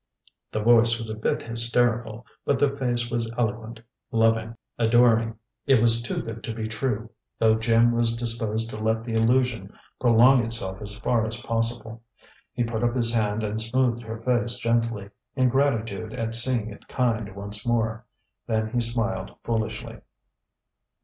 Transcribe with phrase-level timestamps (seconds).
[0.51, 3.81] The voice was a bit hysterical, but the face was eloquent,
[4.11, 5.37] loving, adoring.
[5.67, 9.71] It was too good to be true, though Jim was disposed to let the illusion
[9.99, 12.01] prolong itself as far as possible.
[12.51, 16.87] He put up his hand and smoothed her face gently, in gratitude at seeing it
[16.87, 18.03] kind once more.
[18.47, 19.97] Then he smiled foolishly.